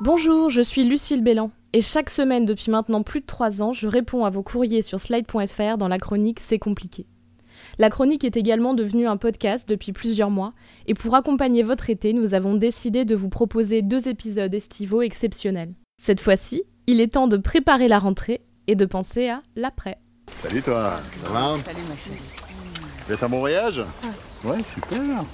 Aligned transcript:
Bonjour, 0.00 0.48
je 0.48 0.60
suis 0.60 0.84
Lucille 0.84 1.24
Bélan 1.24 1.50
et 1.72 1.82
chaque 1.82 2.08
semaine 2.08 2.44
depuis 2.44 2.70
maintenant 2.70 3.02
plus 3.02 3.20
de 3.20 3.26
3 3.26 3.62
ans, 3.62 3.72
je 3.72 3.88
réponds 3.88 4.24
à 4.24 4.30
vos 4.30 4.44
courriers 4.44 4.82
sur 4.82 5.00
slide.fr 5.00 5.76
dans 5.76 5.88
la 5.88 5.98
chronique 5.98 6.38
C'est 6.38 6.60
compliqué. 6.60 7.04
La 7.78 7.90
chronique 7.90 8.22
est 8.22 8.36
également 8.36 8.74
devenue 8.74 9.08
un 9.08 9.16
podcast 9.16 9.68
depuis 9.68 9.92
plusieurs 9.92 10.30
mois 10.30 10.52
et 10.86 10.94
pour 10.94 11.16
accompagner 11.16 11.64
votre 11.64 11.90
été, 11.90 12.12
nous 12.12 12.34
avons 12.34 12.54
décidé 12.54 13.04
de 13.04 13.16
vous 13.16 13.28
proposer 13.28 13.82
deux 13.82 14.08
épisodes 14.08 14.54
estivaux 14.54 15.02
exceptionnels. 15.02 15.74
Cette 16.00 16.20
fois-ci, 16.20 16.62
il 16.86 17.00
est 17.00 17.14
temps 17.14 17.26
de 17.26 17.36
préparer 17.36 17.88
la 17.88 17.98
rentrée 17.98 18.42
et 18.68 18.76
de 18.76 18.84
penser 18.84 19.28
à 19.28 19.42
l'après. 19.56 19.98
Salut 20.40 20.62
toi, 20.62 21.00
ça 21.24 21.32
va? 21.32 21.56
Salut 21.56 21.82
ma 21.88 21.96
chérie. 21.96 22.18
Vous 23.08 23.14
êtes 23.14 23.22
à 23.24 23.26
mon 23.26 23.40
voyage? 23.40 23.82
Ouais, 24.44 24.58
super. 24.74 25.24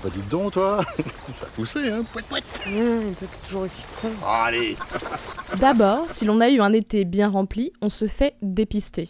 Dites 0.00 0.28
donc 0.28 0.52
toi, 0.52 0.84
ça 1.36 1.46
a 1.46 1.48
poussé 1.50 1.88
hein 1.88 2.02
Pouet, 2.12 2.22
pouet. 2.28 2.40
Mmh, 2.66 3.14
t'es 3.18 3.26
toujours 3.44 3.62
aussi 3.62 3.82
con. 4.00 4.08
Oh, 4.22 4.26
allez 4.26 4.76
D'abord, 5.60 6.10
si 6.10 6.24
l'on 6.24 6.40
a 6.40 6.50
eu 6.50 6.60
un 6.60 6.72
été 6.72 7.04
bien 7.04 7.28
rempli, 7.28 7.72
on 7.80 7.88
se 7.88 8.06
fait 8.06 8.34
dépister. 8.42 9.08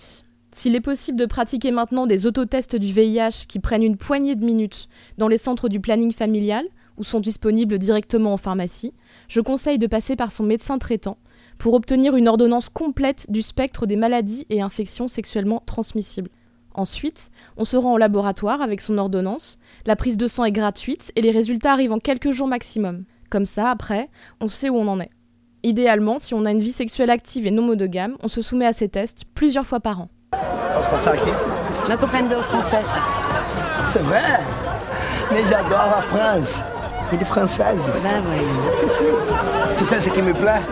S'il 0.54 0.74
est 0.74 0.80
possible 0.80 1.18
de 1.18 1.24
pratiquer 1.24 1.70
maintenant 1.70 2.06
des 2.06 2.26
autotests 2.26 2.76
du 2.76 2.92
VIH 2.92 3.46
qui 3.48 3.58
prennent 3.58 3.82
une 3.82 3.96
poignée 3.96 4.34
de 4.34 4.44
minutes 4.44 4.88
dans 5.16 5.28
les 5.28 5.38
centres 5.38 5.68
du 5.68 5.80
planning 5.80 6.12
familial 6.12 6.66
ou 6.98 7.04
sont 7.04 7.20
disponibles 7.20 7.78
directement 7.78 8.34
en 8.34 8.36
pharmacie, 8.36 8.92
je 9.28 9.40
conseille 9.40 9.78
de 9.78 9.86
passer 9.86 10.14
par 10.14 10.30
son 10.30 10.44
médecin 10.44 10.78
traitant 10.78 11.16
pour 11.56 11.72
obtenir 11.74 12.16
une 12.16 12.28
ordonnance 12.28 12.68
complète 12.68 13.30
du 13.30 13.40
spectre 13.40 13.86
des 13.86 13.96
maladies 13.96 14.46
et 14.50 14.60
infections 14.60 15.08
sexuellement 15.08 15.62
transmissibles. 15.64 16.30
Ensuite, 16.74 17.30
on 17.56 17.64
se 17.64 17.76
rend 17.76 17.92
au 17.92 17.98
laboratoire 17.98 18.62
avec 18.62 18.80
son 18.80 18.98
ordonnance, 18.98 19.58
la 19.84 19.96
prise 19.96 20.16
de 20.16 20.26
sang 20.26 20.44
est 20.44 20.52
gratuite 20.52 21.12
et 21.16 21.20
les 21.20 21.30
résultats 21.30 21.72
arrivent 21.72 21.92
en 21.92 21.98
quelques 21.98 22.30
jours 22.30 22.48
maximum. 22.48 23.04
Comme 23.30 23.46
ça, 23.46 23.70
après, 23.70 24.08
on 24.40 24.48
sait 24.48 24.70
où 24.70 24.76
on 24.76 24.88
en 24.88 25.00
est. 25.00 25.10
Idéalement, 25.62 26.18
si 26.18 26.34
on 26.34 26.44
a 26.44 26.50
une 26.50 26.60
vie 26.60 26.72
sexuelle 26.72 27.10
active 27.10 27.46
et 27.46 27.50
non 27.50 27.62
monogame, 27.62 28.16
on 28.22 28.28
se 28.28 28.42
soumet 28.42 28.66
à 28.66 28.72
ces 28.72 28.88
tests 28.88 29.24
plusieurs 29.34 29.66
fois 29.66 29.80
par 29.80 30.00
an. 30.00 30.08
On 30.32 30.82
se 30.82 30.88
passe 30.88 31.06
à 31.06 31.16
qui? 31.16 31.28
Ma 31.88 31.96
comprendo 31.96 32.36
française. 32.40 32.88
C'est 33.88 34.02
vrai? 34.02 34.22
Mais 35.30 35.42
j'adore 35.48 35.86
la 35.94 36.02
France. 36.02 36.64
Il 37.12 37.20
est 37.20 37.24
française. 37.24 38.04
Ouais. 38.04 38.76
Si, 38.76 38.88
si. 38.88 39.04
Tu 39.76 39.84
sais 39.84 40.00
ce 40.00 40.10
qui 40.10 40.22
me 40.22 40.32
plaît? 40.32 40.62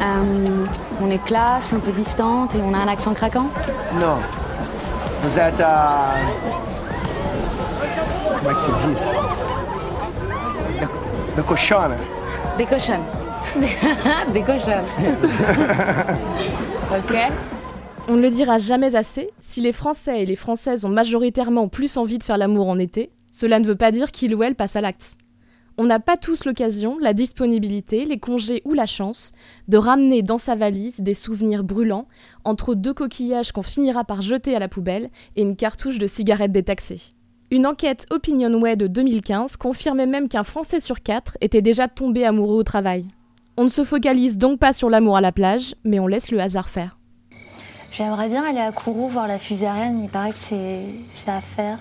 Euh, 0.00 0.66
on 1.02 1.10
est 1.10 1.22
classe, 1.24 1.72
un 1.72 1.80
peu 1.80 1.92
distante 1.92 2.54
et 2.54 2.62
on 2.62 2.72
a 2.72 2.78
un 2.78 2.88
accent 2.88 3.12
craquant? 3.12 3.48
Non. 3.94 4.16
Vous 5.22 5.38
êtes 5.38 5.60
à... 5.60 6.14
Comment 8.42 8.54
que 8.54 8.62
c'est 8.62 8.72
dit 8.72 8.94
De, 10.80 10.86
de 11.36 11.42
cochonne. 11.42 11.92
Des 12.56 12.64
cochonnes. 12.64 13.04
Des 14.32 14.42
cochonnes. 14.42 14.84
ok 16.90 17.16
On 18.08 18.14
ne 18.14 18.22
le 18.22 18.30
dira 18.30 18.58
jamais 18.58 18.96
assez, 18.96 19.30
si 19.40 19.60
les 19.60 19.72
Français 19.72 20.22
et 20.22 20.26
les 20.26 20.36
Françaises 20.36 20.84
ont 20.84 20.90
majoritairement 20.90 21.68
plus 21.68 21.96
envie 21.98 22.18
de 22.18 22.24
faire 22.24 22.38
l'amour 22.38 22.68
en 22.68 22.78
été, 22.78 23.10
cela 23.30 23.58
ne 23.58 23.66
veut 23.66 23.76
pas 23.76 23.92
dire 23.92 24.10
qu'il 24.12 24.34
ou 24.34 24.42
elle 24.42 24.54
passe 24.54 24.76
à 24.76 24.80
l'acte. 24.80 25.16
On 25.82 25.84
n'a 25.84 25.98
pas 25.98 26.18
tous 26.18 26.44
l'occasion, 26.44 26.98
la 27.00 27.14
disponibilité, 27.14 28.04
les 28.04 28.18
congés 28.18 28.60
ou 28.66 28.74
la 28.74 28.84
chance 28.84 29.32
de 29.66 29.78
ramener 29.78 30.20
dans 30.20 30.36
sa 30.36 30.54
valise 30.54 31.00
des 31.00 31.14
souvenirs 31.14 31.64
brûlants 31.64 32.06
entre 32.44 32.74
deux 32.74 32.92
coquillages 32.92 33.50
qu'on 33.50 33.62
finira 33.62 34.04
par 34.04 34.20
jeter 34.20 34.54
à 34.54 34.58
la 34.58 34.68
poubelle 34.68 35.08
et 35.36 35.40
une 35.40 35.56
cartouche 35.56 35.96
de 35.96 36.06
cigarettes 36.06 36.52
détaxée. 36.52 37.14
Une 37.50 37.66
enquête 37.66 38.06
Opinionway 38.10 38.76
de 38.76 38.88
2015 38.88 39.56
confirmait 39.56 40.04
même 40.04 40.28
qu'un 40.28 40.44
Français 40.44 40.80
sur 40.80 41.00
quatre 41.00 41.38
était 41.40 41.62
déjà 41.62 41.88
tombé 41.88 42.26
amoureux 42.26 42.58
au 42.58 42.62
travail. 42.62 43.06
On 43.56 43.64
ne 43.64 43.70
se 43.70 43.82
focalise 43.82 44.36
donc 44.36 44.60
pas 44.60 44.74
sur 44.74 44.90
l'amour 44.90 45.16
à 45.16 45.22
la 45.22 45.32
plage, 45.32 45.74
mais 45.84 45.98
on 45.98 46.06
laisse 46.06 46.30
le 46.30 46.40
hasard 46.40 46.68
faire. 46.68 46.98
J'aimerais 47.90 48.28
bien 48.28 48.44
aller 48.44 48.60
à 48.60 48.70
Kourou 48.70 49.08
voir 49.08 49.26
la 49.26 49.38
fusée 49.38 49.66
Ariane, 49.66 49.98
il 50.04 50.10
paraît 50.10 50.32
que 50.32 50.36
c'est 50.36 51.30
à 51.30 51.40
faire. 51.40 51.78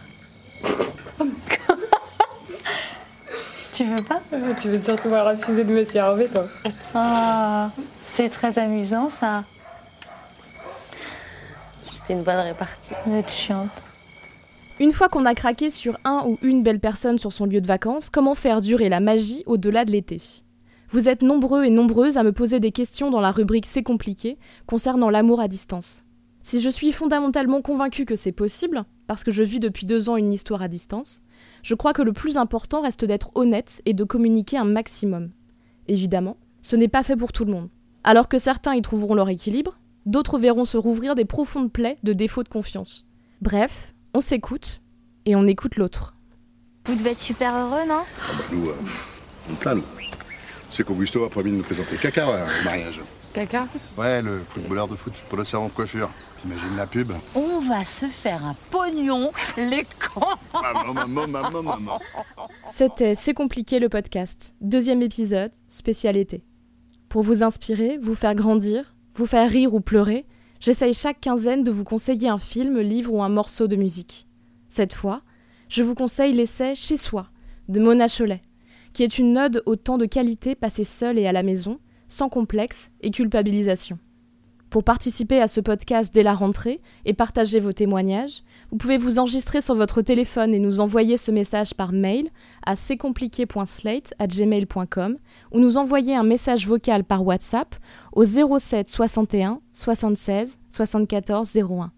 Tu 3.79 3.85
veux 3.85 4.03
pas 4.03 4.19
Tu 4.59 4.67
veux 4.67 4.81
surtout 4.81 5.07
voir 5.07 5.23
la 5.23 5.37
fusée 5.37 5.63
de 5.63 5.71
Monsieur 5.71 5.99
Hervé, 5.99 6.27
toi 6.27 6.45
Ah, 6.93 7.71
c'est 8.07 8.27
très 8.27 8.59
amusant 8.59 9.09
ça. 9.09 9.45
C'était 11.81 12.13
une 12.13 12.23
bonne 12.23 12.39
répartie. 12.39 12.93
Vous 13.05 13.15
êtes 13.15 13.31
chiante. 13.31 13.69
Une 14.81 14.91
fois 14.91 15.07
qu'on 15.07 15.25
a 15.25 15.33
craqué 15.33 15.71
sur 15.71 15.97
un 16.03 16.23
ou 16.25 16.37
une 16.41 16.61
belle 16.61 16.81
personne 16.81 17.19
sur 17.19 17.31
son 17.31 17.45
lieu 17.45 17.61
de 17.61 17.67
vacances, 17.67 18.09
comment 18.09 18.35
faire 18.35 18.59
durer 18.59 18.89
la 18.89 18.99
magie 18.99 19.43
au-delà 19.45 19.85
de 19.85 19.91
l'été? 19.91 20.21
Vous 20.89 21.07
êtes 21.07 21.21
nombreux 21.21 21.63
et 21.63 21.69
nombreuses 21.69 22.17
à 22.17 22.23
me 22.23 22.33
poser 22.33 22.59
des 22.59 22.73
questions 22.73 23.11
dans 23.11 23.21
la 23.21 23.31
rubrique 23.31 23.65
C'est 23.65 23.83
compliqué 23.83 24.37
concernant 24.65 25.09
l'amour 25.09 25.39
à 25.39 25.47
distance. 25.47 26.03
Si 26.43 26.59
je 26.59 26.69
suis 26.69 26.91
fondamentalement 26.91 27.61
convaincue 27.61 28.05
que 28.05 28.17
c'est 28.17 28.33
possible, 28.33 28.83
parce 29.07 29.23
que 29.23 29.31
je 29.31 29.43
vis 29.43 29.61
depuis 29.61 29.85
deux 29.85 30.09
ans 30.09 30.17
une 30.17 30.33
histoire 30.33 30.61
à 30.61 30.67
distance, 30.67 31.21
je 31.63 31.75
crois 31.75 31.93
que 31.93 32.01
le 32.01 32.13
plus 32.13 32.37
important 32.37 32.81
reste 32.81 33.05
d'être 33.05 33.31
honnête 33.35 33.81
et 33.85 33.93
de 33.93 34.03
communiquer 34.03 34.57
un 34.57 34.65
maximum. 34.65 35.31
Évidemment, 35.87 36.37
ce 36.61 36.75
n'est 36.75 36.87
pas 36.87 37.03
fait 37.03 37.15
pour 37.15 37.31
tout 37.31 37.45
le 37.45 37.51
monde. 37.51 37.69
Alors 38.03 38.27
que 38.27 38.39
certains 38.39 38.75
y 38.75 38.81
trouveront 38.81 39.15
leur 39.15 39.29
équilibre, 39.29 39.77
d'autres 40.05 40.39
verront 40.39 40.65
se 40.65 40.77
rouvrir 40.77 41.15
des 41.15 41.25
profondes 41.25 41.71
plaies 41.71 41.97
de 42.03 42.13
défaut 42.13 42.43
de 42.43 42.49
confiance. 42.49 43.05
Bref, 43.41 43.93
on 44.13 44.21
s'écoute 44.21 44.81
et 45.25 45.35
on 45.35 45.47
écoute 45.47 45.75
l'autre. 45.75 46.15
Vous 46.85 46.95
devez 46.95 47.11
être 47.11 47.19
super 47.19 47.53
heureux, 47.55 47.87
non? 47.87 48.01
Ah 48.01 48.31
bah 48.37 48.43
nous, 48.51 48.69
euh, 48.69 48.73
on 49.49 49.75
nous. 49.75 49.83
C'est 50.71 50.85
qu'Augusto 50.85 51.23
a 51.23 51.29
promis 51.29 51.51
de 51.51 51.57
nous 51.57 51.63
présenter 51.63 51.97
Caca 51.97 52.27
au 52.27 52.63
mariage. 52.63 52.99
Caca 53.33 53.67
Ouais, 53.97 54.21
le 54.21 54.41
footballeur 54.47 54.87
de 54.87 54.95
foot 54.95 55.13
pour 55.27 55.37
le 55.37 55.45
salon 55.45 55.67
de 55.67 55.71
coiffure. 55.71 56.09
T'imagines 56.41 56.75
la 56.77 56.85
pub 56.87 57.11
On 57.35 57.59
va 57.59 57.83
se 57.85 58.05
faire 58.05 58.45
un 58.45 58.55
pognon, 58.71 59.31
les 59.57 59.83
cons 59.83 60.21
Maman, 60.53 60.93
maman, 60.93 61.27
maman, 61.27 61.63
maman. 61.63 61.99
C'était 62.63 63.15
C'est 63.15 63.33
compliqué 63.33 63.79
le 63.79 63.89
podcast, 63.89 64.53
deuxième 64.61 65.01
épisode, 65.01 65.51
spécialité. 65.67 66.43
Pour 67.09 67.23
vous 67.23 67.43
inspirer, 67.43 67.97
vous 68.01 68.15
faire 68.15 68.35
grandir, 68.35 68.95
vous 69.15 69.25
faire 69.25 69.49
rire 69.49 69.73
ou 69.73 69.81
pleurer, 69.81 70.25
j'essaye 70.59 70.93
chaque 70.93 71.19
quinzaine 71.19 71.63
de 71.63 71.71
vous 71.71 71.83
conseiller 71.83 72.29
un 72.29 72.37
film, 72.37 72.79
livre 72.79 73.13
ou 73.13 73.21
un 73.21 73.29
morceau 73.29 73.67
de 73.67 73.75
musique. 73.75 74.27
Cette 74.69 74.93
fois, 74.93 75.21
je 75.67 75.83
vous 75.83 75.95
conseille 75.95 76.33
l'essai 76.33 76.73
Chez 76.75 76.97
soi 76.97 77.27
de 77.67 77.79
Mona 77.79 78.07
Cholet, 78.07 78.41
qui 78.93 79.03
est 79.03 79.17
une 79.17 79.37
ode 79.37 79.63
au 79.65 79.75
temps 79.75 79.97
de 79.97 80.05
qualité 80.05 80.55
passé 80.55 80.83
seul 80.83 81.17
et 81.17 81.27
à 81.27 81.31
la 81.31 81.43
maison, 81.43 81.79
sans 82.07 82.29
complexe 82.29 82.91
et 83.01 83.11
culpabilisation. 83.11 83.99
Pour 84.69 84.83
participer 84.83 85.41
à 85.41 85.47
ce 85.47 85.61
podcast 85.61 86.13
dès 86.13 86.21
la 86.21 86.35
rentrée 86.35 86.79
et 87.03 87.13
partager 87.13 87.59
vos 87.59 87.71
témoignages, 87.71 88.43
vous 88.69 88.77
pouvez 88.77 88.97
vous 88.97 89.17
enregistrer 89.17 89.61
sur 89.61 89.73
votre 89.73 90.03
téléphone 90.03 90.53
et 90.53 90.59
nous 90.59 90.79
envoyer 90.79 91.17
ce 91.17 91.31
message 91.31 91.73
par 91.73 91.91
mail 91.91 92.29
à 92.67 92.75
gmail.com 94.27 95.17
ou 95.51 95.59
nous 95.59 95.77
envoyer 95.77 96.15
un 96.15 96.23
message 96.23 96.67
vocal 96.67 97.03
par 97.03 97.25
WhatsApp 97.25 97.75
au 98.13 98.23
07 98.25 98.89
61 98.89 99.59
76 99.71 100.59
74 100.69 101.57
01. 101.57 101.91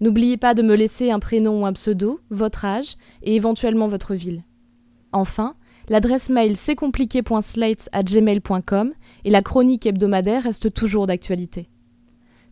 N'oubliez 0.00 0.38
pas 0.38 0.54
de 0.54 0.62
me 0.62 0.76
laisser 0.76 1.10
un 1.10 1.18
prénom 1.18 1.62
ou 1.62 1.66
un 1.66 1.74
pseudo, 1.74 2.20
votre 2.30 2.64
âge 2.64 2.96
et 3.22 3.36
éventuellement 3.36 3.88
votre 3.88 4.14
ville. 4.14 4.44
Enfin, 5.12 5.56
l'adresse 5.88 6.30
mail 6.30 6.54
gmail.com 7.94 8.92
et 9.24 9.30
la 9.30 9.42
chronique 9.42 9.86
hebdomadaire 9.86 10.44
reste 10.44 10.72
toujours 10.72 11.06
d'actualité. 11.06 11.68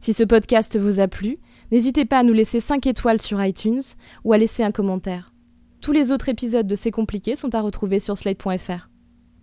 Si 0.01 0.13
ce 0.13 0.25
podcast 0.25 0.79
vous 0.79 1.01
a 1.01 1.09
plu, 1.09 1.39
n'hésitez 1.71 2.05
pas 2.05 2.19
à 2.19 2.23
nous 2.23 2.33
laisser 2.33 2.61
5 2.61 2.87
étoiles 2.87 3.23
sur 3.23 3.43
iTunes 3.43 3.83
ou 4.25 4.33
à 4.33 4.39
laisser 4.39 4.65
un 4.65 4.73
commentaire. 4.73 5.33
Tous 5.81 5.93
les 5.93 6.13
autres 6.13 6.29
épisodes 6.29 6.67
de 6.67 6.77
C'est 6.77 6.91
compliqué 6.91 7.37
sont 7.37 7.55
à 7.55 7.61
retrouver 7.61 8.01
sur 8.01 8.17
slate.fr. 8.17 8.89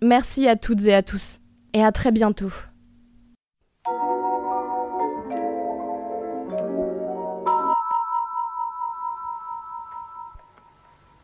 Merci 0.02 0.48
à 0.48 0.56
toutes 0.56 0.84
et 0.86 0.94
à 0.94 1.02
tous, 1.02 1.40
et 1.74 1.82
à 1.84 1.92
très 1.92 2.12
bientôt. 2.12 2.52